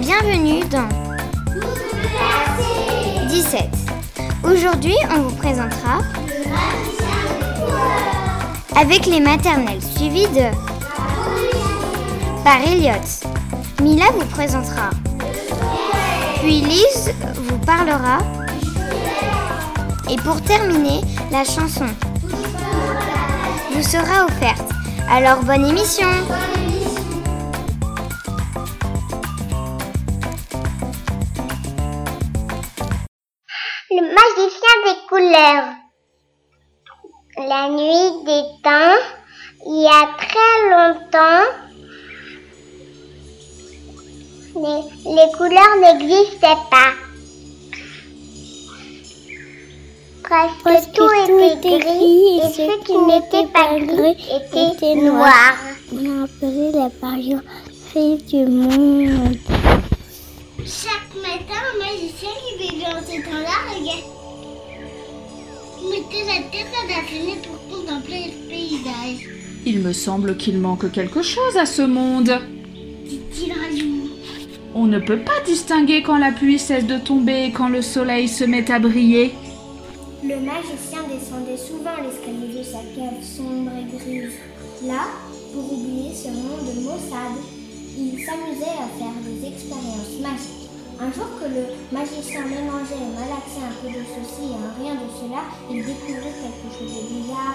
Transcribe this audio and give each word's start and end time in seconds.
bienvenue 0.00 0.60
dans 0.70 0.88
17. 3.28 3.62
Aujourd'hui, 4.44 4.94
on 5.10 5.22
vous 5.22 5.34
présentera 5.36 5.98
avec 8.76 9.06
les 9.06 9.18
maternelles 9.18 9.82
suivies 9.82 10.28
de 10.28 10.50
par 12.44 12.60
Elliot. 12.64 12.92
Mila 13.82 14.04
vous 14.12 14.26
présentera. 14.26 14.90
Puis 16.42 16.60
Lise 16.60 17.12
vous 17.34 17.58
parlera. 17.58 18.18
Et 20.10 20.16
pour 20.16 20.40
terminer, 20.42 21.00
la 21.32 21.42
chanson 21.42 21.86
vous 23.72 23.82
sera 23.82 24.26
offerte. 24.26 24.70
Alors 25.10 25.42
bonne 25.42 25.66
émission 25.66 26.08
La 37.36 37.68
nuit 37.68 38.24
des 38.26 38.42
temps, 38.64 38.98
il 39.66 39.82
y 39.82 39.86
a 39.86 40.08
très 40.18 40.54
longtemps, 40.68 41.46
les, 44.56 44.82
les 45.14 45.30
couleurs 45.36 45.76
n'existaient 45.80 46.64
pas. 46.72 46.92
Presque, 50.24 50.62
Presque 50.64 50.92
tout, 50.94 51.08
tout 51.08 51.38
était 51.38 51.78
gris 51.78 52.40
et 52.40 52.48
ce 52.52 52.84
qui 52.84 52.98
n'était 52.98 53.46
pas 53.52 53.78
gris 53.78 54.16
était 54.34 54.72
était 54.72 54.96
noir. 54.96 55.54
On 55.92 56.20
a 56.20 56.24
appelé 56.24 56.72
la 56.72 56.90
période 56.90 57.44
du 58.26 58.44
monde. 58.44 59.38
Chaque 60.66 61.14
matin, 61.14 61.60
un 61.72 61.78
magicien 61.78 62.30
qui 62.44 62.56
vivait 62.56 62.86
en 62.86 63.00
ces 63.06 63.22
temps-là 63.22 63.72
regarde. 63.72 64.17
Mettait 65.84 66.24
la 66.26 66.42
tête 66.50 66.72
à 66.82 66.86
la 66.88 67.02
fenêtre 67.06 67.48
pour 67.48 67.78
contempler 67.78 68.32
le 68.32 68.48
paysage. 68.48 69.28
Il 69.66 69.80
me 69.80 69.92
semble 69.92 70.36
qu'il 70.36 70.58
manque 70.58 70.90
quelque 70.92 71.22
chose 71.22 71.56
à 71.56 71.66
ce 71.66 71.82
monde. 71.82 72.40
Dit-il 73.04 73.52
jour. 73.78 74.08
On 74.74 74.86
ne 74.86 74.98
peut 74.98 75.18
pas 75.18 75.40
distinguer 75.44 76.02
quand 76.02 76.18
la 76.18 76.32
pluie 76.32 76.58
cesse 76.58 76.86
de 76.86 76.98
tomber 76.98 77.44
et 77.46 77.52
quand 77.52 77.68
le 77.68 77.82
soleil 77.82 78.28
se 78.28 78.44
met 78.44 78.70
à 78.70 78.78
briller. 78.78 79.32
Le 80.22 80.36
magicien 80.36 81.02
descendait 81.08 81.56
souvent 81.56 81.96
l'escalier 82.02 82.58
de 82.58 82.62
sa 82.62 82.78
cave 82.94 83.22
sombre 83.22 83.70
et 83.78 83.96
grise. 83.96 84.34
Là, 84.86 85.06
pour 85.52 85.72
oublier 85.72 86.14
ce 86.14 86.28
monde 86.28 86.84
maussade, 86.84 87.38
il 87.96 88.12
s'amusait 88.24 88.78
à 88.78 88.88
faire 88.98 89.14
des 89.24 89.48
expériences 89.48 90.20
magiques. 90.20 90.67
Un 91.00 91.12
jour 91.12 91.28
que 91.38 91.46
le 91.46 91.62
magicien 91.92 92.42
mélangeait 92.42 92.98
et 92.98 93.14
malaxait 93.14 93.62
un 93.62 93.70
peu 93.80 93.86
de 93.86 94.02
ceci 94.02 94.50
et 94.50 94.58
un 94.58 94.74
rien 94.82 94.94
de 94.94 95.06
cela, 95.14 95.42
il 95.70 95.86
découvrit 95.86 96.34
quelque 96.42 96.68
chose 96.74 96.90
de 96.90 97.02
bizarre 97.14 97.54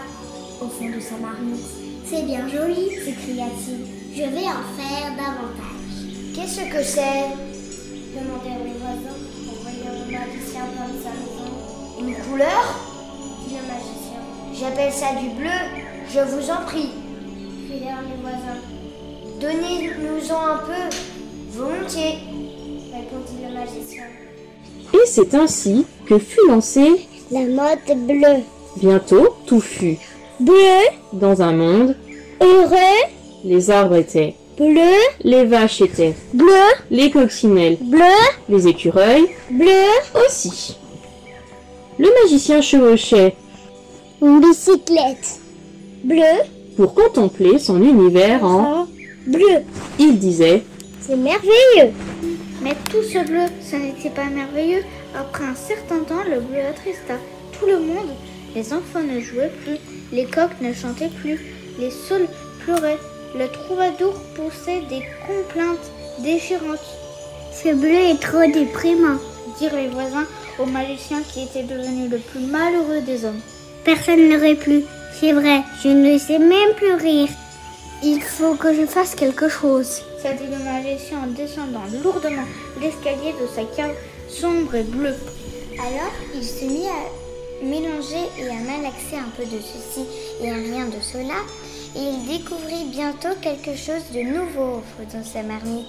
au 0.61 0.67
fond 0.69 0.87
de 0.87 0.99
sa 1.01 1.17
marmite. 1.17 1.59
C'est 2.05 2.23
bien 2.23 2.47
joli, 2.47 2.91
s'écria-t-il. 3.03 3.83
Je 4.15 4.23
vais 4.23 4.47
en 4.47 4.63
faire 4.79 5.11
davantage. 5.17 5.95
Qu'est-ce 6.33 6.71
que 6.71 6.83
c'est? 6.83 7.35
Demandèrent 8.15 8.63
les 8.63 8.79
voisins 8.79 9.19
en 9.49 9.55
voyant 9.61 9.91
le 9.91 10.11
magicien 10.11 10.63
dans 10.77 10.93
sa 11.03 11.11
maison. 11.11 11.51
Une 11.99 12.15
couleur? 12.15 12.63
Dit 13.45 13.55
le 13.55 13.67
magicien. 13.67 14.21
J'appelle 14.53 14.93
ça 14.93 15.19
du 15.19 15.29
bleu. 15.31 15.59
Je 16.09 16.19
vous 16.19 16.49
en 16.49 16.63
prie. 16.65 16.91
Crièrent 17.67 18.03
les 18.07 18.21
voisins. 18.21 18.61
Donnez-nous-en 19.41 20.45
un 20.45 20.59
peu. 20.59 20.95
Volontiers. 21.51 22.32
Et 24.93 25.05
c'est 25.05 25.33
ainsi 25.33 25.85
que 26.07 26.17
fut 26.19 26.47
lancée, 26.47 27.07
La 27.31 27.41
mode 27.41 28.07
bleue. 28.07 28.43
bientôt 28.77 29.35
tout 29.45 29.61
fut. 29.61 29.97
Bleu, 30.39 30.53
Dans 31.13 31.41
un 31.41 31.53
monde, 31.53 31.95
heureux, 32.41 33.03
les 33.43 33.69
arbres 33.71 33.95
étaient, 33.95 34.35
bleu, 34.57 34.93
les 35.23 35.45
vaches 35.45 35.81
étaient, 35.81 36.15
bleu, 36.33 36.47
les 36.91 37.11
coccinelles, 37.11 37.77
bleu, 37.81 38.01
les 38.49 38.67
écureuils 38.67 39.27
bleu, 39.49 39.67
aussi. 40.25 40.77
Le 41.99 42.09
magicien 42.23 42.61
chevauchait 42.61 43.35
une 44.21 44.39
bicyclette. 44.41 45.39
Bleu, 46.03 46.41
pour 46.75 46.93
contempler 46.93 47.59
son 47.59 47.81
univers 47.81 48.43
en... 48.43 48.87
bleu. 49.27 49.61
Il 49.99 50.17
disait 50.17 50.63
C'est 50.99 51.15
merveilleux. 51.15 51.91
Mais 52.63 52.75
tout 52.89 53.03
ce 53.03 53.25
bleu, 53.25 53.45
ce 53.61 53.75
n'était 53.75 54.09
pas 54.09 54.25
merveilleux. 54.25 54.83
Après 55.15 55.43
un 55.43 55.55
certain 55.55 55.99
temps, 55.99 56.23
le 56.23 56.39
bleu 56.39 56.59
attrista 56.59 57.15
tout 57.59 57.65
le 57.65 57.79
monde. 57.79 58.09
Les 58.55 58.71
enfants 58.73 59.03
ne 59.03 59.19
jouaient 59.19 59.51
plus, 59.63 59.77
les 60.11 60.25
coqs 60.25 60.61
ne 60.61 60.73
chantaient 60.73 61.09
plus, 61.21 61.39
les 61.79 61.91
saules 61.91 62.27
pleuraient, 62.63 62.99
le 63.35 63.47
troubadour 63.47 64.13
poussait 64.35 64.81
des 64.89 65.03
complaintes 65.25 65.91
déchirantes. 66.19 66.79
Ce 67.51 67.73
bleu 67.73 67.95
est 67.95 68.21
trop 68.21 68.45
déprimant. 68.51 69.17
Dirent 69.59 69.75
les 69.75 69.87
voisins 69.87 70.25
au 70.59 70.65
magicien 70.65 71.21
qui 71.21 71.43
était 71.43 71.63
devenu 71.63 72.07
le 72.07 72.17
plus 72.17 72.39
malheureux 72.39 73.01
des 73.01 73.25
hommes. 73.25 73.41
Personne 73.83 74.29
ne 74.29 74.39
rit 74.39 74.55
plus. 74.55 74.83
C'est 75.19 75.33
vrai, 75.33 75.61
je 75.83 75.89
ne 75.89 76.17
sais 76.17 76.39
même 76.39 76.73
plus 76.75 76.93
rire. 76.93 77.29
Il 78.03 78.21
faut 78.21 78.55
que 78.55 78.73
je 78.73 78.85
fasse 78.85 79.15
quelque 79.15 79.49
chose, 79.49 80.01
le 80.29 80.57
magicien 80.63 81.19
en 81.23 81.27
descendant 81.27 81.83
lourdement 82.01 82.45
l'escalier 82.79 83.33
de 83.33 83.47
sa 83.53 83.63
cave 83.75 83.95
sombre 84.29 84.75
et 84.75 84.83
bleue. 84.83 85.15
Alors 85.79 86.11
il 86.33 86.43
se 86.43 86.63
mit 86.65 86.87
à 86.87 87.65
mélanger 87.65 88.25
et 88.39 88.47
à 88.47 88.53
malaxer 88.61 89.17
un 89.17 89.29
peu 89.35 89.43
de 89.45 89.59
ceci 89.61 90.05
et 90.41 90.49
un 90.49 90.55
rien 90.55 90.85
de 90.85 91.01
cela, 91.01 91.35
et 91.95 91.99
il 91.99 92.25
découvrit 92.27 92.85
bientôt 92.89 93.35
quelque 93.41 93.75
chose 93.75 94.03
de 94.13 94.21
nouveau 94.21 94.81
de 94.99 95.23
sa 95.23 95.43
marmite. 95.43 95.85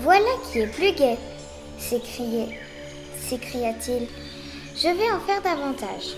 Voilà 0.00 0.30
qui 0.50 0.60
est 0.60 0.66
plus 0.66 0.92
gai, 0.92 1.18
s'écria-t-il. 3.28 4.08
Je 4.76 4.88
vais 4.88 5.10
en 5.10 5.20
faire 5.20 5.42
davantage. 5.42 6.16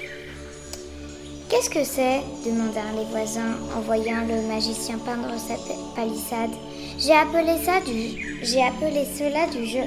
Qu'est-ce 1.48 1.68
que 1.70 1.84
c'est? 1.84 2.20
demandèrent 2.46 2.94
les 2.96 3.04
voisins 3.10 3.56
en 3.76 3.80
voyant 3.80 4.22
le 4.26 4.40
magicien 4.48 4.98
peindre 4.98 5.34
sa 5.38 5.54
pa- 5.54 5.74
palissade. 5.94 6.50
J'ai 6.96 7.12
appelé 7.12 7.56
ça 7.64 7.80
du. 7.80 8.38
J'ai 8.42 8.62
appelé 8.62 9.04
cela 9.04 9.48
du 9.48 9.66
jeu, 9.66 9.84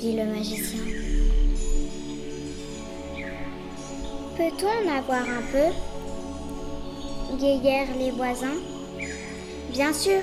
dit 0.00 0.16
le 0.16 0.24
magicien. 0.24 0.80
Peut-on 4.36 4.66
en 4.66 4.98
avoir 4.98 5.22
un 5.22 5.42
peu? 5.52 7.38
Gayèrent 7.38 7.96
les 7.98 8.10
voisins. 8.10 8.58
Bien 9.70 9.92
sûr, 9.92 10.20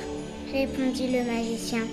répondit 0.52 1.08
le 1.08 1.24
magicien. 1.24 1.84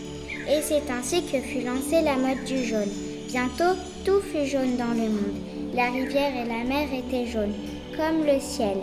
Et 0.49 0.61
c'est 0.63 0.91
ainsi 0.91 1.23
que 1.23 1.39
fut 1.39 1.61
lancée 1.61 2.03
la 2.03 2.17
mode 2.17 2.45
du 2.45 2.65
jaune. 2.65 2.91
Bientôt, 3.29 3.79
tout 4.05 4.21
fut 4.21 4.47
jaune 4.47 4.77
dans 4.77 4.95
le 4.95 5.09
monde. 5.09 5.41
La 5.75 5.91
rivière 5.91 6.33
et 6.35 6.49
la 6.49 6.65
mer 6.65 6.89
étaient 6.93 7.31
jaunes, 7.31 7.55
comme 7.97 8.27
le 8.27 8.41
ciel. 8.41 8.79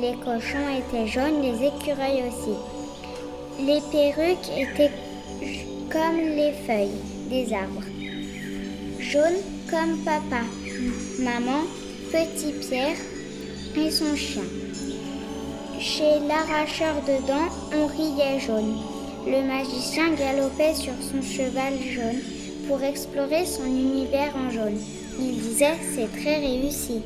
Les 0.00 0.14
cochons 0.24 0.68
étaient 0.78 1.06
jaunes, 1.06 1.42
les 1.42 1.66
écureuils 1.66 2.22
aussi. 2.26 2.56
Les 3.58 3.80
perruques 3.90 4.50
étaient 4.54 4.90
comme 5.90 6.18
les 6.18 6.52
feuilles 6.66 7.00
des 7.30 7.54
arbres. 7.54 7.84
Jaune 9.00 9.40
comme 9.70 9.96
papa, 10.04 10.44
maman, 11.18 11.62
petit 12.12 12.52
Pierre 12.52 12.96
et 13.76 13.90
son 13.90 14.14
chien. 14.14 14.42
Chez 15.80 16.20
l'arracheur 16.28 16.96
de 17.06 17.26
dents, 17.26 17.48
on 17.74 17.86
riait 17.86 18.40
jaune. 18.40 18.76
Le 19.26 19.42
magicien 19.42 20.12
galopait 20.12 20.74
sur 20.74 20.92
son 21.00 21.22
cheval 21.22 21.74
jaune 21.80 22.20
pour 22.68 22.82
explorer 22.82 23.46
son 23.46 23.64
univers 23.64 24.34
en 24.36 24.50
jaune. 24.50 24.78
Il 25.18 25.40
disait 25.40 25.76
c'est 25.94 26.12
très 26.20 26.40
réussi. 26.40 27.00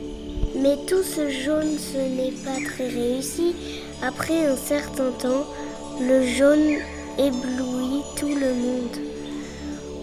Mais 0.56 0.76
tout 0.88 1.05
ce 1.05 1.29
jaune, 1.31 1.79
ce 1.79 1.99
n'est 1.99 2.32
pas 2.44 2.58
très 2.75 2.88
réussi. 2.88 3.55
Après 4.03 4.46
un 4.46 4.56
certain 4.56 5.12
temps, 5.12 5.46
le 6.00 6.23
jaune 6.23 6.76
éblouit 7.19 8.02
tout 8.17 8.29
le 8.29 8.55
monde. 8.55 8.97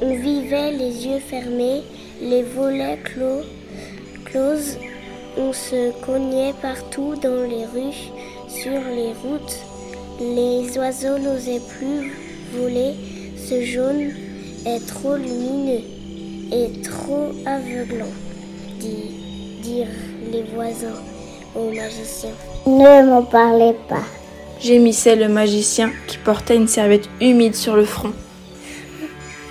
On 0.01 0.15
vivait 0.15 0.71
les 0.71 1.07
yeux 1.07 1.19
fermés, 1.19 1.81
les 2.21 2.43
volets 2.43 2.99
clos. 3.03 3.41
On 5.39 5.51
se 5.53 5.91
cognait 6.05 6.53
partout 6.61 7.15
dans 7.21 7.47
les 7.47 7.65
rues, 7.65 8.11
sur 8.47 8.71
les 8.71 9.13
routes. 9.23 9.57
Les 10.19 10.77
oiseaux 10.77 11.17
n'osaient 11.17 11.61
plus 11.79 12.13
voler. 12.53 12.93
Ce 13.35 13.61
jaune 13.61 14.11
est 14.65 14.85
trop 14.87 15.15
lumineux 15.15 15.81
et 16.51 16.81
trop 16.81 17.29
aveuglant, 17.45 18.13
dit- 18.79 19.61
dirent 19.63 19.87
les 20.31 20.43
voisins 20.43 21.01
au 21.55 21.71
magicien. 21.71 22.31
Ne 22.67 23.09
m'en 23.09 23.23
parlez 23.23 23.73
pas. 23.87 24.05
Gémissait 24.59 25.15
le 25.15 25.29
magicien 25.29 25.91
qui 26.07 26.17
portait 26.17 26.55
une 26.55 26.67
serviette 26.67 27.09
humide 27.21 27.55
sur 27.55 27.75
le 27.75 27.85
front. 27.85 28.13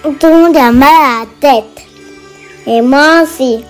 Tout 0.02 0.26
le 0.26 0.30
monde 0.30 0.56
a 0.56 0.72
mal 0.72 0.88
à 0.88 1.20
la 1.20 1.26
tête. 1.40 1.86
Et 2.66 2.80
moi 2.80 3.22
aussi. 3.22 3.64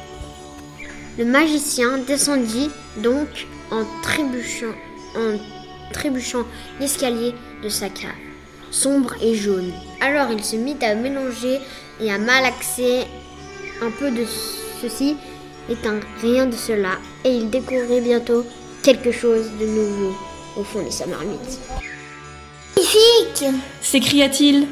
Le 1.18 1.24
magicien 1.24 1.98
descendit 2.06 2.70
donc 2.98 3.28
en 3.70 3.84
trébuchant, 4.02 4.74
en 5.16 5.38
trébuchant 5.92 6.44
l'escalier 6.80 7.34
de 7.62 7.68
sa 7.68 7.88
cave, 7.88 8.10
sombre 8.70 9.14
et 9.22 9.34
jaune. 9.34 9.72
Alors 10.00 10.30
il 10.30 10.42
se 10.42 10.56
mit 10.56 10.76
à 10.82 10.94
mélanger 10.94 11.58
et 12.00 12.12
à 12.12 12.18
malaxer 12.18 13.04
un 13.82 13.90
peu 13.90 14.10
de 14.10 14.24
ceci 14.80 15.16
et 15.68 15.76
un 15.86 16.00
rien 16.22 16.46
de 16.46 16.54
cela, 16.54 16.92
et 17.24 17.30
il 17.30 17.50
découvrit 17.50 18.00
bientôt 18.00 18.44
quelque 18.82 19.10
chose 19.10 19.50
de 19.58 19.66
nouveau 19.66 20.14
au 20.56 20.64
fond 20.64 20.82
de 20.84 20.90
sa 20.90 21.06
marmite. 21.06 21.58
Magnifique 22.76 23.44
s'écria-t-il. 23.82 24.66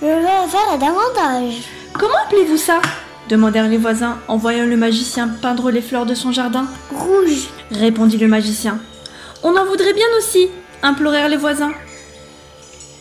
Je 0.00 0.06
veux 0.06 0.12
en 0.12 0.48
faire 0.48 0.78
davantage. 0.78 1.62
Comment 1.92 2.14
appelez-vous 2.26 2.56
ça? 2.56 2.80
demandèrent 3.28 3.68
les 3.68 3.76
voisins 3.76 4.18
en 4.28 4.36
voyant 4.36 4.64
le 4.64 4.76
magicien 4.76 5.28
peindre 5.28 5.70
les 5.70 5.82
fleurs 5.82 6.06
de 6.06 6.14
son 6.14 6.32
jardin. 6.32 6.66
Rouge. 6.94 7.48
Répondit 7.70 8.16
le 8.16 8.28
magicien. 8.28 8.78
On 9.42 9.54
en 9.54 9.66
voudrait 9.66 9.92
bien 9.92 10.06
aussi, 10.16 10.48
implorèrent 10.82 11.28
les 11.28 11.36
voisins. 11.36 11.72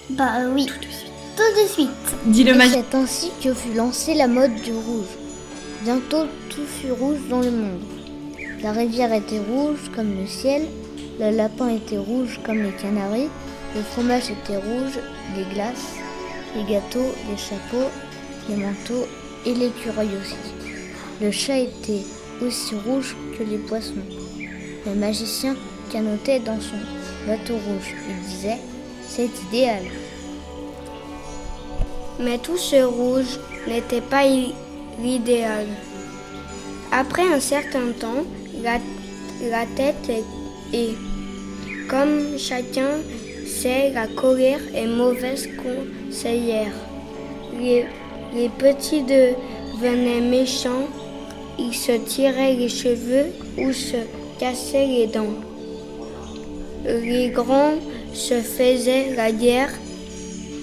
Bah 0.10 0.32
oui. 0.54 0.66
Tout 0.66 0.80
de 0.80 0.92
suite. 0.92 1.12
Tout 1.38 1.62
de 1.62 1.68
suite. 1.68 2.16
Dit 2.26 2.44
le 2.44 2.56
magicien. 2.56 2.84
c'est 2.92 2.98
ainsi 2.98 3.32
que 3.42 3.54
fut 3.54 3.74
lancée 3.74 4.14
la 4.16 4.28
mode 4.28 4.56
du 4.56 4.74
rouge. 4.74 5.08
Bientôt 5.84 6.26
tout 6.50 6.66
fut 6.66 6.92
rouge 6.92 7.20
dans 7.30 7.40
le 7.40 7.52
monde. 7.52 7.82
La 8.62 8.72
rivière 8.72 9.14
était 9.14 9.40
rouge 9.40 9.92
comme 9.96 10.18
le 10.20 10.28
ciel, 10.28 10.64
le 11.20 11.36
lapin 11.36 11.70
était 11.70 11.98
rouge 11.98 12.40
comme 12.46 12.62
les 12.62 12.72
canaris, 12.72 13.30
le 13.76 13.82
fromage 13.82 14.30
était 14.30 14.58
rouge, 14.58 15.00
les 15.36 15.44
glaces, 15.54 15.96
les 16.56 16.64
gâteaux, 16.64 17.12
les 17.30 17.38
chapeaux, 17.38 17.90
les 18.50 18.56
manteaux 18.56 19.08
et 19.46 19.54
l'écureuil 19.54 20.10
aussi. 20.22 20.36
Le 21.22 21.32
chat 21.32 21.60
était 21.60 22.04
aussi 22.42 22.76
rouge 22.76 23.16
que 23.38 23.44
les 23.44 23.58
poissons. 23.58 23.94
Le 24.86 24.94
magicien 24.94 25.56
canotait 25.92 26.40
dans 26.40 26.60
son 26.62 26.78
bateau 27.28 27.56
rouge. 27.56 27.96
Il 28.08 28.30
disait 28.30 28.60
C'est 29.08 29.30
idéal. 29.48 29.84
Mais 32.20 32.38
tout 32.38 32.58
ce 32.58 32.84
rouge 32.84 33.40
n'était 33.68 34.02
pas 34.02 34.24
l'idéal. 35.02 35.66
Après 36.92 37.28
un 37.28 37.40
certain 37.40 37.92
temps, 38.00 38.24
la, 38.62 38.78
la 39.50 39.66
tête 39.76 40.10
est- 40.74 40.96
Comme 41.90 42.38
chacun 42.38 43.00
sait, 43.46 43.92
la 43.94 44.08
colère 44.08 44.60
est 44.76 44.88
mauvaise 44.88 45.48
conseillère. 45.64 46.74
Les, 47.60 47.86
les 48.36 48.50
petits 48.50 49.04
devenaient 49.04 50.20
méchants, 50.22 50.88
ils 51.58 51.74
se 51.74 51.94
tiraient 51.94 52.56
les 52.56 52.68
cheveux 52.70 53.28
ou 53.58 53.72
se 53.72 53.98
cassaient 54.40 54.86
les 54.88 55.08
dents. 55.08 55.36
Les 56.86 57.30
grands 57.30 57.76
se 58.14 58.36
faisaient 58.36 59.14
la 59.16 59.32
guerre 59.32 59.72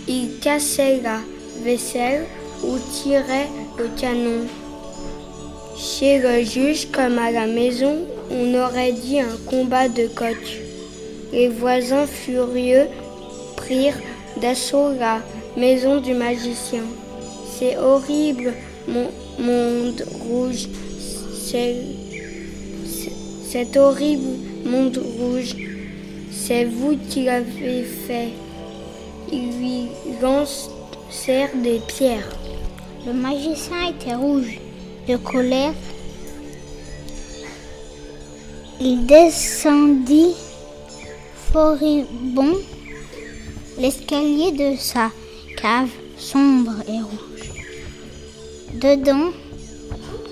ils 0.07 0.39
cassaient 0.41 1.01
la 1.03 1.21
vaisselle 1.65 2.27
ou 2.63 2.77
tiraient 2.93 3.49
le 3.79 3.89
canon. 3.99 4.45
Chez 5.77 6.19
le 6.19 6.45
juge 6.45 6.89
comme 6.93 7.19
à 7.19 7.31
la 7.31 7.47
maison, 7.47 8.07
on 8.31 8.55
aurait 8.55 8.93
dit 8.93 9.21
un 9.21 9.37
combat 9.47 9.89
de 9.89 10.07
coq. 10.07 10.61
Les 11.33 11.49
voisins 11.49 12.07
furieux 12.07 12.87
prirent 13.57 14.01
d'assaut 14.41 14.93
la 14.99 15.21
maison 15.57 16.01
du 16.01 16.15
magicien. 16.15 16.83
C'est 17.59 17.77
horrible, 17.77 18.53
mon 18.89 19.09
monde 19.39 20.05
rouge. 20.29 20.69
C'est 21.45 21.77
cet 23.49 23.77
horrible 23.77 24.39
monde 24.65 25.01
rouge. 25.19 25.55
C'est 26.31 26.65
vous 26.65 26.97
qui 27.09 27.25
l'avez 27.25 27.85
fait. 27.85 28.31
Ils 29.33 29.59
lui 29.59 29.87
lancèrent 30.21 31.55
des 31.63 31.81
pierres. 31.87 32.29
Le 33.07 33.13
magicien 33.13 33.89
était 33.91 34.15
rouge 34.15 34.59
de 35.09 35.17
colère. 35.17 35.75
Il 38.81 39.07
descendit 39.07 40.35
furibond 41.53 42.57
l'escalier 43.79 44.51
de 44.51 44.77
sa 44.77 45.11
cave 45.57 45.91
sombre 46.19 46.75
et 46.89 47.01
rouge. 47.01 47.53
Dedans, 48.75 49.31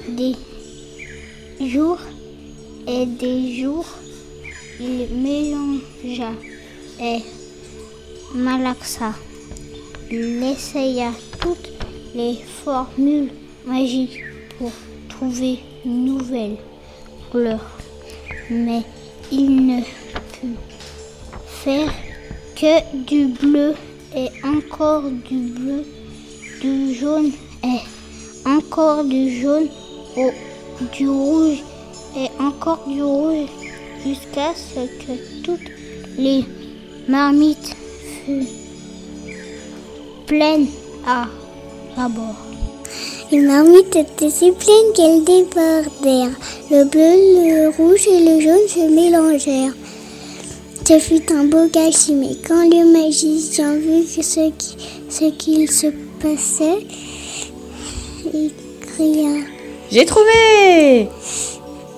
des 0.08 0.34
jours 1.64 2.00
et 2.88 3.06
des 3.06 3.60
jours, 3.60 3.86
il 4.80 5.08
mélangea 5.14 6.32
et 7.00 7.22
malaxa. 8.34 9.14
Il 10.10 10.42
essaya 10.42 11.12
toutes 11.40 11.70
les 12.14 12.34
formules 12.64 13.30
magiques 13.64 14.24
pour 14.58 14.72
trouver 15.08 15.60
une 15.84 16.04
nouvelle 16.06 16.56
couleur. 17.30 17.81
Mais 18.52 18.82
il 19.30 19.66
ne 19.66 19.80
put 19.80 20.56
faire 21.46 21.90
que 22.54 23.04
du 23.06 23.28
bleu 23.28 23.74
et 24.14 24.28
encore 24.44 25.04
du 25.04 25.38
bleu, 25.38 25.86
du 26.60 26.94
jaune 26.94 27.30
et 27.64 27.80
encore 28.46 29.04
du 29.04 29.40
jaune, 29.40 29.68
au, 30.18 30.30
du 30.92 31.08
rouge 31.08 31.62
et 32.14 32.28
encore 32.38 32.86
du 32.86 33.02
rouge 33.02 33.48
jusqu'à 34.04 34.54
ce 34.54 34.80
que 35.02 35.42
toutes 35.42 35.70
les 36.18 36.44
marmites 37.08 37.74
furent 38.26 38.44
pleines 40.26 40.66
à 41.06 41.26
bord. 42.08 42.51
Les 43.32 43.40
marmites 43.40 43.96
étaient 43.96 44.28
si 44.28 44.52
pleines 44.52 44.92
qu'elles 44.94 45.24
débordèrent. 45.24 46.36
Le 46.70 46.84
bleu, 46.84 47.00
le 47.00 47.70
rouge 47.74 48.06
et 48.06 48.20
le 48.26 48.40
jaune 48.42 48.68
se 48.68 48.94
mélangèrent. 48.94 49.72
Ce 50.86 50.98
fut 50.98 51.32
un 51.32 51.44
beau 51.44 51.66
gâchis, 51.72 52.12
mais 52.14 52.36
quand 52.46 52.62
le 52.68 52.92
magicien 52.92 53.74
vit 53.76 54.04
que 54.04 54.22
ce 54.22 54.50
qui- 54.50 54.76
ce 55.08 55.24
qu'il 55.30 55.70
se 55.70 55.86
passait, 56.20 56.86
il 58.34 58.50
cria. 58.82 59.40
J'ai 59.90 60.04
trouvé 60.04 61.08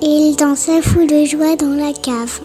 Et 0.03 0.07
il 0.07 0.37
dansa 0.37 0.83
fou 0.83 1.05
de 1.07 1.25
joie 1.25 1.57
dans 1.57 1.75
la 1.75 1.93
cave. 1.95 2.41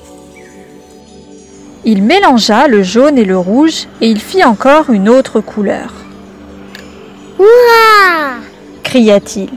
Il 1.85 2.01
mélangea 2.01 2.67
le 2.67 2.81
jaune 2.81 3.17
et 3.19 3.25
le 3.25 3.37
rouge 3.37 3.87
et 4.01 4.07
il 4.09 4.19
fit 4.19 4.43
encore 4.43 4.89
une 4.89 5.09
autre 5.09 5.41
couleur. 5.41 5.91
Ouah 7.37 8.39
cria-t-il. 8.89 9.49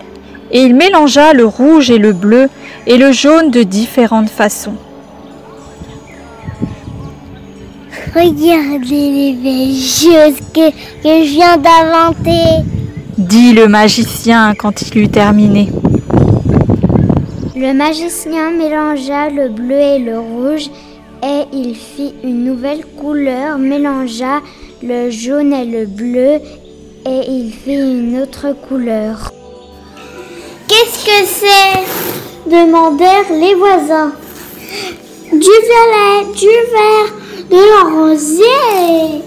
Et 0.50 0.62
il 0.62 0.74
mélangea 0.74 1.32
le 1.32 1.46
rouge 1.46 1.90
et 1.90 1.98
le 1.98 2.12
bleu 2.12 2.48
et 2.86 2.98
le 2.98 3.12
jaune 3.12 3.50
de 3.50 3.62
différentes 3.62 4.28
façons. 4.28 4.74
Regardez 8.14 9.04
les 9.18 9.32
belles 9.42 9.74
choses 9.74 10.38
que, 10.52 10.70
que 11.02 11.24
je 11.24 11.32
viens 11.32 11.56
d'inventer. 11.56 12.64
dit 13.16 13.52
le 13.54 13.68
magicien 13.68 14.54
quand 14.54 14.82
il 14.82 14.98
eut 14.98 15.08
terminé. 15.08 15.70
Le 17.56 17.72
magicien 17.72 18.50
mélangea 18.50 19.30
le 19.30 19.48
bleu 19.48 19.80
et 19.94 19.98
le 19.98 20.18
rouge 20.18 20.68
et 21.22 21.42
il 21.52 21.74
fit 21.74 22.12
une 22.24 22.44
nouvelle 22.44 22.84
couleur, 23.00 23.56
mélangea 23.58 24.40
le 24.82 25.10
jaune 25.10 25.52
et 25.52 25.64
le 25.64 25.86
bleu 25.86 26.40
et 27.04 27.28
il 27.28 27.52
fit 27.52 27.74
une 27.74 28.20
autre 28.20 28.54
couleur. 28.68 29.32
Qu'est-ce 30.68 31.04
que 31.04 31.26
c'est? 31.26 32.02
demandèrent 32.46 33.32
les 33.32 33.54
voisins. 33.54 34.12
Du 35.30 35.38
violet, 35.38 36.24
du 36.34 36.54
vert, 36.74 37.10
de 37.50 37.56
l'oranger, 37.56 39.22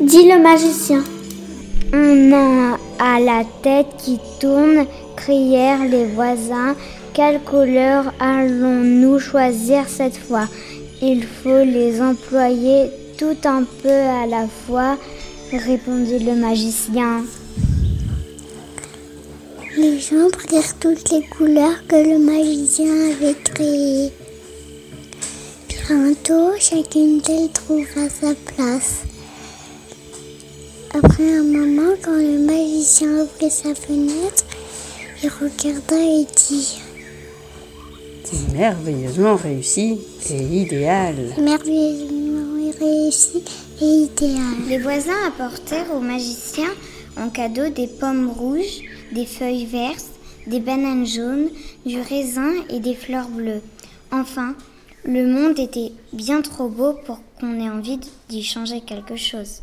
dit 0.00 0.28
le 0.28 0.38
magicien. 0.42 1.02
On 1.94 2.32
a 2.32 2.78
à 2.98 3.20
la 3.20 3.44
tête 3.62 3.94
qui 3.98 4.18
tourne, 4.40 4.86
crièrent 5.16 5.84
les 5.84 6.06
voisins. 6.06 6.74
Quelle 7.14 7.40
couleur 7.40 8.12
allons-nous 8.20 9.18
choisir 9.18 9.88
cette 9.88 10.18
fois? 10.18 10.46
Il 11.00 11.24
faut 11.24 11.64
les 11.64 12.02
employer 12.02 12.90
tout 13.16 13.36
un 13.44 13.62
peu 13.82 13.88
à 13.88 14.26
la 14.26 14.46
fois, 14.66 14.96
répondit 15.52 16.18
le 16.18 16.34
magicien. 16.34 17.24
Les 19.76 20.00
gens 20.00 20.28
prirent 20.30 20.74
toutes 20.80 21.10
les 21.10 21.22
couleurs 21.26 21.86
que 21.86 21.96
le 21.96 22.18
magicien 22.18 22.92
avait 23.10 23.36
créées. 23.44 24.12
Bientôt, 25.88 26.50
chacune 26.58 27.20
d'elles 27.20 27.50
trouva 27.50 28.08
sa 28.08 28.34
place. 28.34 29.02
Après 30.92 31.36
un 31.36 31.44
moment, 31.44 31.92
quand 32.02 32.16
le 32.16 32.38
magicien 32.38 33.08
ouvrit 33.08 33.50
sa 33.50 33.74
fenêtre, 33.74 34.44
il 35.22 35.28
regarda 35.28 35.96
et 35.96 36.26
dit 36.48 36.80
C'est 38.24 38.52
merveilleusement 38.52 39.36
réussi 39.36 40.00
et 40.30 40.42
idéal. 40.42 41.16
Merveilleusement 41.38 42.25
réussi 42.78 43.42
et 43.80 43.84
idéal. 43.84 44.68
Les 44.68 44.78
voisins 44.78 45.26
apportèrent 45.26 45.94
au 45.94 46.00
magicien 46.00 46.68
en 47.18 47.28
cadeau 47.30 47.68
des 47.68 47.86
pommes 47.86 48.28
rouges, 48.28 48.82
des 49.12 49.26
feuilles 49.26 49.66
vertes, 49.66 50.10
des 50.46 50.60
bananes 50.60 51.06
jaunes, 51.06 51.48
du 51.84 52.00
raisin 52.00 52.52
et 52.70 52.80
des 52.80 52.94
fleurs 52.94 53.28
bleues. 53.28 53.62
Enfin, 54.12 54.54
le 55.04 55.26
monde 55.26 55.58
était 55.58 55.92
bien 56.12 56.42
trop 56.42 56.68
beau 56.68 56.94
pour 57.04 57.20
qu'on 57.38 57.60
ait 57.60 57.70
envie 57.70 58.00
d'y 58.28 58.42
changer 58.42 58.80
quelque 58.80 59.16
chose. 59.16 59.62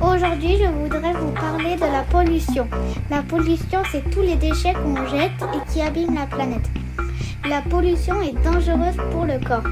Aujourd'hui, 0.00 0.56
je 0.58 0.68
voudrais 0.68 1.14
vous 1.14 1.32
parler 1.32 1.74
de 1.74 1.80
la 1.80 2.02
pollution. 2.02 2.68
La 3.10 3.22
pollution, 3.22 3.80
c'est 3.90 4.08
tous 4.10 4.20
les 4.20 4.36
déchets 4.36 4.74
qu'on 4.74 5.06
jette 5.06 5.42
et 5.54 5.72
qui 5.72 5.80
abîment 5.80 6.14
la 6.14 6.26
planète. 6.26 6.68
La 7.48 7.62
pollution 7.62 8.20
est 8.22 8.34
dangereuse 8.44 8.96
pour 9.10 9.24
le 9.24 9.38
corps. 9.46 9.64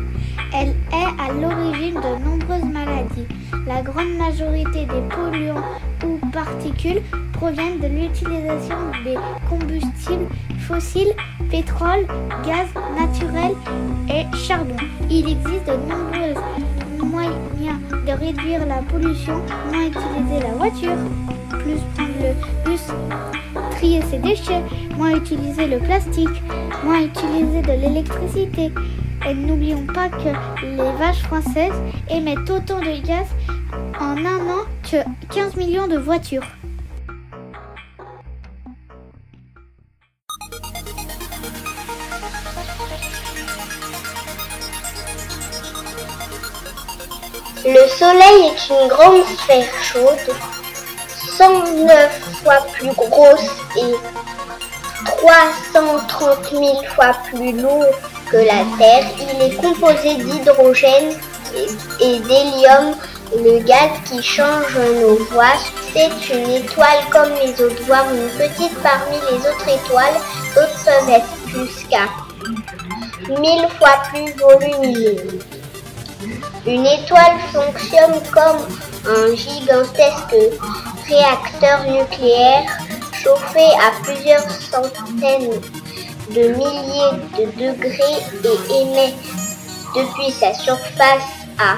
Elle 0.56 0.68
est 0.68 1.20
à 1.20 1.32
l'origine 1.32 1.94
de 1.94 2.24
nombreuses 2.24 2.72
maladies. 2.72 3.26
La 3.66 3.82
grande 3.82 4.16
majorité 4.16 4.86
des 4.86 5.02
polluants 5.10 5.64
ou 6.06 6.18
particules 6.30 7.02
proviennent 7.32 7.80
de 7.80 7.88
l'utilisation 7.88 8.76
des 9.04 9.16
combustibles 9.48 10.28
fossiles, 10.60 11.12
pétrole, 11.50 12.06
gaz 12.46 12.68
naturel 12.96 13.52
et 14.08 14.24
charbon. 14.36 14.76
Il 15.10 15.28
existe 15.28 15.66
de 15.66 15.76
nombreux 15.88 16.40
moyens 17.04 17.80
de 18.06 18.12
réduire 18.12 18.64
la 18.66 18.76
pollution, 18.82 19.42
moins 19.72 19.86
utiliser 19.86 20.40
la 20.40 20.54
voiture, 20.54 20.96
plus 21.50 21.80
prendre 21.94 22.12
le 22.20 23.70
trier 23.72 24.02
ses 24.02 24.18
déchets, 24.18 24.62
moins 24.96 25.16
utiliser 25.16 25.66
le 25.66 25.78
plastique, 25.78 26.42
moins 26.84 27.00
utiliser 27.02 27.62
de 27.62 27.72
l'électricité. 27.72 28.72
Et 29.26 29.32
n'oublions 29.32 29.86
pas 29.86 30.10
que 30.10 30.28
les 30.62 30.92
vaches 30.98 31.22
françaises 31.22 31.72
émettent 32.10 32.50
autant 32.50 32.78
de 32.78 33.06
gaz 33.06 33.26
en 33.98 34.18
un 34.18 34.50
an 34.50 34.64
que 34.82 34.98
15 35.32 35.56
millions 35.56 35.88
de 35.88 35.96
voitures. 35.96 36.44
Le 47.66 47.88
Soleil 47.88 48.52
est 48.52 48.68
une 48.68 48.88
grande 48.88 49.24
sphère 49.24 49.82
chaude, 49.82 50.36
109 51.38 52.42
fois 52.42 52.66
plus 52.74 52.92
grosse 52.92 53.56
et 53.78 53.94
330 55.06 56.50
000 56.50 56.82
fois 56.94 57.14
plus 57.30 57.52
lourd 57.58 57.86
que 58.34 58.38
la 58.38 58.64
Terre. 58.76 59.06
Il 59.20 59.42
est 59.42 59.56
composé 59.56 60.16
d'hydrogène 60.16 61.12
et, 62.00 62.18
d'hélium, 62.18 62.96
le 63.36 63.60
gaz 63.60 63.90
qui 64.06 64.20
change 64.22 64.76
nos 65.00 65.16
voies. 65.26 65.60
C'est 65.92 66.34
une 66.34 66.50
étoile 66.50 67.04
comme 67.10 67.30
les 67.40 67.52
autres, 67.62 67.82
voire 67.86 68.06
une 68.12 68.28
petite 68.30 68.76
parmi 68.82 69.16
les 69.30 69.38
autres 69.38 69.68
étoiles. 69.68 70.18
D'autres 70.54 70.84
peuvent 70.84 71.10
être 71.10 71.32
jusqu'à 71.46 72.08
1000 73.28 73.68
fois 73.78 74.02
plus 74.10 74.32
volumineuses. 74.32 75.44
Une 76.66 76.86
étoile 76.86 77.38
fonctionne 77.52 78.20
comme 78.32 78.66
un 79.06 79.34
gigantesque 79.36 80.34
réacteur 81.08 81.84
nucléaire 81.84 82.64
chauffé 83.12 83.64
à 83.80 84.02
plusieurs 84.02 84.50
centaines 84.50 85.60
de 86.30 86.48
milliers 86.48 87.12
de 87.36 87.44
degrés 87.58 88.20
et 88.44 88.58
émet 88.80 89.12
depuis 89.94 90.30
sa 90.32 90.54
surface 90.54 91.28
à 91.58 91.76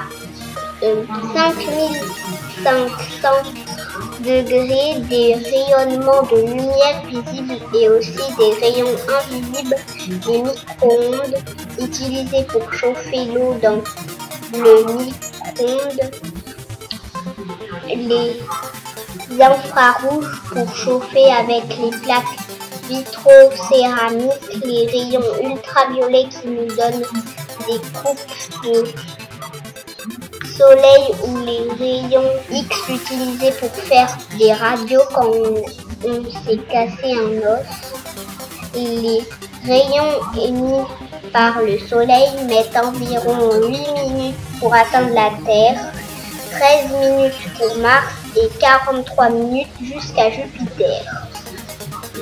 5500 0.81 3.29
degrés 4.21 4.99
des 5.09 5.35
rayonnements 5.35 6.23
de 6.23 6.37
lumière 6.47 7.01
visibles 7.05 7.59
et 7.75 7.89
aussi 7.89 8.25
des 8.37 8.53
rayons 8.59 8.95
invisibles 9.19 9.75
des 10.07 10.41
micro-ondes 10.41 11.37
utilisés 11.79 12.43
pour 12.43 12.73
chauffer 12.73 13.25
l'eau 13.25 13.57
dans 13.61 13.81
le 14.53 14.85
micro-ondes, 14.93 16.11
les 17.87 18.41
infrarouges 19.41 20.41
pour 20.51 20.75
chauffer 20.75 21.31
avec 21.31 21.77
les 21.77 21.91
plaques 21.99 22.46
vitrocéramiques, 22.87 24.65
les 24.65 24.87
rayons 24.87 25.21
ultraviolets 25.43 26.29
qui 26.29 26.47
nous 26.47 26.67
donnent 26.67 27.05
des 27.67 27.79
coupes 27.93 28.63
de 28.63 28.85
soleil 30.57 31.13
ou 31.25 31.37
les 31.45 31.69
rayons 31.79 32.31
X 32.51 32.89
utilisés 32.89 33.51
pour 33.59 33.69
faire 33.83 34.17
des 34.37 34.53
radios 34.53 35.01
quand 35.13 35.29
on, 35.29 36.23
s'est 36.45 36.57
cassé 36.69 37.13
un 37.13 37.53
os. 37.53 37.65
Les 38.75 39.21
rayons 39.65 40.19
émis 40.41 40.85
par 41.33 41.61
le 41.61 41.77
soleil 41.79 42.29
mettent 42.47 42.77
environ 42.77 43.67
8 43.67 43.69
minutes 43.69 44.35
pour 44.59 44.73
atteindre 44.73 45.13
la 45.13 45.31
Terre, 45.45 45.91
13 46.51 46.91
minutes 46.91 47.33
pour 47.57 47.77
Mars 47.77 48.13
et 48.35 48.47
43 48.59 49.29
minutes 49.29 49.67
jusqu'à 49.81 50.31
Jupiter. 50.31 51.27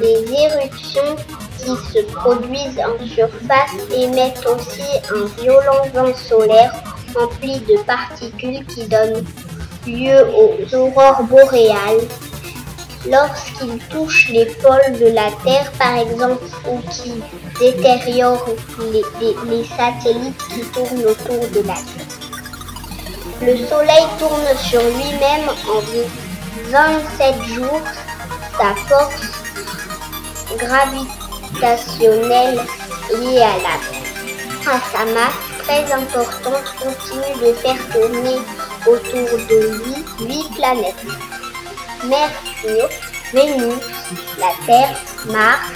Les 0.02 0.26
éruptions 0.34 1.16
qui 1.60 1.76
se 1.94 2.04
produisent 2.14 2.80
en 2.80 3.06
surface 3.08 3.76
émettent 3.96 4.46
aussi 4.46 4.84
un 5.14 5.26
violent 5.42 5.86
vent 5.94 6.14
solaire 6.16 6.74
rempli 7.16 7.60
de 7.62 7.78
particules 7.84 8.66
qui 8.66 8.86
donnent 8.88 9.24
lieu 9.88 10.26
aux 10.36 10.76
aurores 10.76 11.24
boréales. 11.24 12.08
Lorsqu'ils 13.10 13.78
touchent 13.90 14.30
les 14.30 14.46
pôles 14.46 15.00
de 15.00 15.08
la 15.14 15.30
Terre, 15.44 15.72
par 15.78 15.96
exemple, 15.98 16.44
ou 16.68 16.80
qui 16.90 17.14
détériorent 17.60 18.50
les, 18.92 19.64
satellites 19.64 20.44
qui 20.50 20.62
tournent 20.74 21.06
autour 21.06 21.48
de 21.50 21.68
la 21.68 21.76
Terre. 21.76 22.16
Le 23.42 23.58
Soleil 23.68 24.06
tourne 24.18 24.58
sur 24.58 24.82
lui-même 24.82 25.48
en 25.70 25.82
27 26.72 27.44
jours. 27.44 27.82
Sa 28.58 28.74
force 28.88 29.25
gravitationnelle 30.58 32.62
liée 33.20 33.42
à, 33.42 33.58
la, 33.58 33.78
sa 34.64 35.06
masse 35.06 35.40
très 35.60 35.84
importante 35.92 36.74
continue 36.80 37.36
de 37.42 37.54
faire 37.54 37.78
tourner 37.92 38.40
autour 38.88 39.30
de 39.50 39.60
lui 39.78 39.98
huit 40.28 40.50
planètes. 40.56 41.06
Mercure, 42.04 42.90
Vénus, 43.34 43.84
la 44.40 44.52
Terre, 44.66 44.96
Mars, 45.28 45.72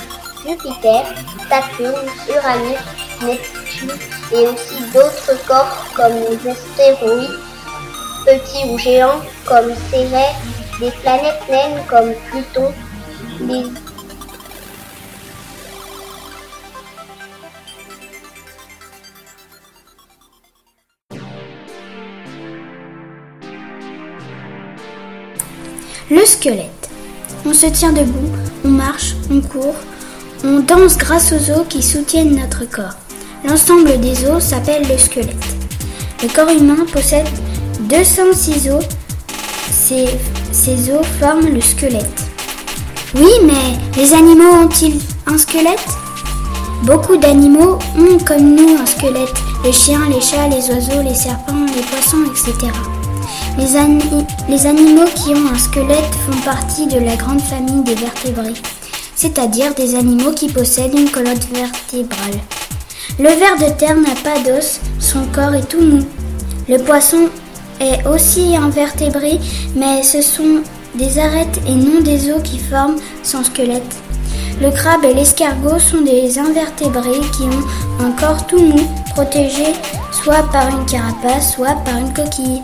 Jupiter, 0.45 1.03
Saturne, 1.49 2.09
Uranus, 2.29 2.79
Neptune 3.21 3.97
et 4.31 4.47
aussi 4.47 4.79
d'autres 4.93 5.35
corps 5.47 5.85
comme 5.95 6.13
les 6.13 6.47
astéroïdes, 6.49 7.39
petits 8.25 8.65
ou 8.69 8.77
géants 8.77 9.21
comme 9.45 9.73
Cérès, 9.89 10.35
des 10.79 10.91
planètes 11.01 11.49
naines 11.49 11.83
comme 11.89 12.13
Pluton, 12.29 12.71
les 13.41 13.65
Le 26.11 26.25
squelette. 26.25 26.89
On 27.45 27.53
se 27.53 27.67
tient 27.67 27.93
debout, 27.93 28.31
on 28.65 28.69
marche, 28.69 29.15
on 29.29 29.41
court, 29.41 29.75
on 30.43 30.61
danse 30.61 30.97
grâce 30.97 31.31
aux 31.31 31.51
os 31.51 31.67
qui 31.69 31.83
soutiennent 31.83 32.35
notre 32.35 32.65
corps. 32.65 32.97
L'ensemble 33.47 33.99
des 33.99 34.25
os 34.25 34.43
s'appelle 34.43 34.87
le 34.89 34.97
squelette. 34.97 35.45
Le 36.23 36.29
corps 36.29 36.49
humain 36.49 36.83
possède 36.91 37.27
206 37.81 38.69
os. 38.71 38.83
Ces, 39.71 40.07
os 40.91 41.05
forment 41.19 41.53
le 41.53 41.61
squelette. 41.61 42.23
Oui, 43.13 43.31
mais 43.43 44.01
les 44.01 44.11
animaux 44.13 44.63
ont-ils 44.63 44.99
un 45.27 45.37
squelette? 45.37 45.89
Beaucoup 46.85 47.17
d'animaux 47.17 47.77
ont 47.95 48.17
comme 48.25 48.55
nous 48.55 48.77
un 48.81 48.85
squelette. 48.87 49.35
Les 49.63 49.73
chiens, 49.73 50.09
les 50.09 50.21
chats, 50.21 50.47
les 50.47 50.73
oiseaux, 50.73 51.03
les 51.03 51.13
serpents, 51.13 51.67
les 51.75 51.83
poissons, 51.83 52.23
etc. 52.25 52.71
Les, 53.57 54.65
animaux 54.65 55.05
qui 55.15 55.29
ont 55.29 55.47
un 55.53 55.57
squelette 55.57 56.15
font 56.25 56.39
partie 56.45 56.87
de 56.87 56.99
la 56.99 57.15
grande 57.15 57.41
famille 57.41 57.83
des 57.83 57.95
vertébrés, 57.95 58.53
c'est-à-dire 59.15 59.73
des 59.75 59.95
animaux 59.95 60.31
qui 60.31 60.47
possèdent 60.47 60.97
une 60.97 61.09
colonne 61.09 61.39
vertébrale. 61.53 62.39
Le 63.19 63.29
ver 63.29 63.57
de 63.57 63.77
terre 63.77 63.97
n'a 63.97 64.15
pas 64.23 64.39
d'os, 64.39 64.79
son 64.99 65.25
corps 65.33 65.55
est 65.55 65.67
tout 65.67 65.81
mou. 65.81 66.05
Le 66.67 66.77
poisson 66.77 67.29
est 67.81 68.05
aussi 68.07 68.55
invertébré, 68.55 69.39
mais 69.75 70.03
ce 70.03 70.21
sont 70.21 70.61
des 70.95 71.19
arêtes 71.19 71.59
et 71.67 71.75
non 71.75 72.01
des 72.01 72.31
os 72.31 72.41
qui 72.43 72.59
forment 72.59 72.99
son 73.23 73.43
squelette. 73.43 73.95
Le 74.61 74.71
crabe 74.71 75.05
et 75.05 75.13
l'escargot 75.13 75.79
sont 75.79 76.01
des 76.01 76.37
invertébrés 76.37 77.21
qui 77.37 77.43
ont 77.43 78.05
un 78.05 78.11
corps 78.11 78.45
tout 78.47 78.59
mou, 78.59 78.81
protégé 79.15 79.73
soit 80.11 80.43
par 80.51 80.67
une 80.69 80.85
carapace, 80.85 81.53
soit 81.53 81.75
par 81.85 81.97
une 81.97 82.13
coquille. 82.13 82.61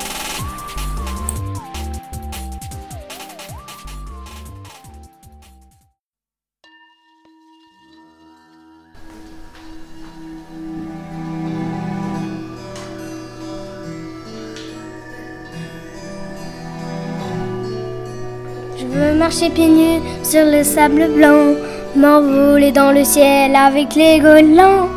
Marcher 19.26 19.50
pieds 19.50 19.70
nus 19.70 20.02
sur 20.22 20.46
le 20.46 20.64
sable 20.64 21.08
blanc, 21.16 21.56
m'envoler 21.96 22.72
dans 22.72 22.92
le 22.92 23.04
ciel 23.04 23.56
avec 23.56 23.96
les 23.96 24.20
goélands. 24.20 24.88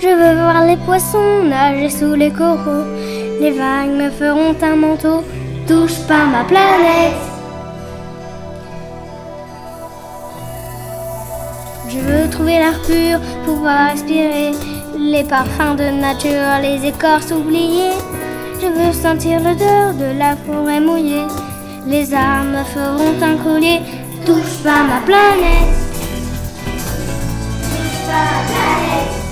Je 0.00 0.08
veux 0.08 0.34
voir 0.40 0.64
les 0.64 0.78
poissons 0.78 1.42
nager 1.44 1.90
sous 1.90 2.14
les 2.14 2.30
coraux. 2.30 2.86
Les 3.38 3.50
vagues 3.50 3.90
me 3.90 4.08
feront 4.08 4.56
un 4.62 4.76
manteau, 4.76 5.22
touche 5.68 5.98
pas 6.08 6.24
ma 6.24 6.44
planète. 6.44 7.20
Je 11.90 11.98
veux 11.98 12.30
trouver 12.30 12.56
l'air 12.62 12.80
pur, 12.86 13.20
pouvoir 13.44 13.90
respirer 13.90 14.52
les 14.98 15.24
parfums 15.24 15.76
de 15.76 15.90
nature, 16.00 16.62
les 16.62 16.88
écorces 16.88 17.30
oubliées. 17.30 17.98
Je 18.58 18.68
veux 18.68 18.92
sentir 18.94 19.38
l'odeur 19.40 19.92
de 19.92 20.18
la 20.18 20.34
forêt 20.34 20.80
mouillée. 20.80 21.26
Les 21.88 22.12
arbres 22.12 22.50
me 22.50 22.64
feront 22.64 23.22
un 23.22 23.36
collier, 23.36 23.80
touche 24.24 24.58
pas 24.64 24.82
ma 24.82 25.00
planète. 25.06 25.72
Touche 27.62 28.00
pas 28.08 28.26
ma 28.32 28.42
planète. 28.48 29.25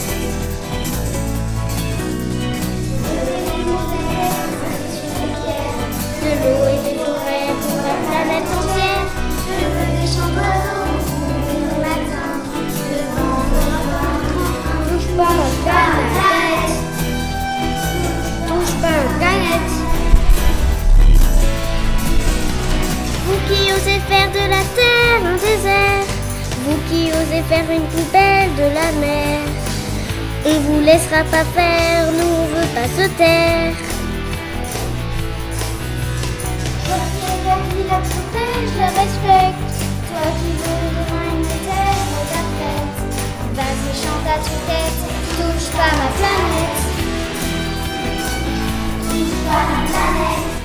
respectes, 39.05 39.81
toi 40.09 40.27
qui 40.39 40.53
veux 40.61 41.25
une 41.33 41.47
terre 41.67 42.11
d'affaires. 42.31 42.93
Vas-y, 43.55 43.93
chante 44.03 44.27
à 44.27 44.39
tu 44.39 44.55
tête, 44.67 45.01
touche 45.37 45.69
pas 45.77 45.93
ma 46.01 46.09
planète. 46.19 46.83
Touche 49.03 49.37
pas 49.47 49.65
ma 49.71 49.79
planète. 49.89 50.64